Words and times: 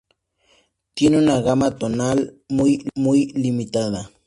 Tiene 0.95 1.19
una 1.19 1.41
gama 1.43 1.77
tonal 1.77 2.41
muy 2.49 3.27
limitada. 3.35 4.09